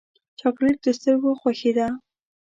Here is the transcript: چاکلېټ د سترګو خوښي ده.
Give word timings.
چاکلېټ 0.39 0.77
د 0.83 0.87
سترګو 0.97 1.31
خوښي 1.41 1.71
ده. 1.77 1.87